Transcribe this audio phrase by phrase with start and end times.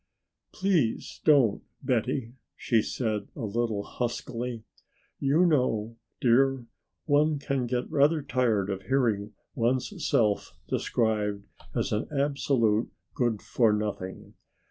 [0.51, 4.63] "Please don't, Betty," she said a little huskily.
[5.19, 6.65] "You know, dear,
[7.05, 11.43] one can get rather tired of hearing one's self described
[11.75, 14.33] as an absolute good for nothing.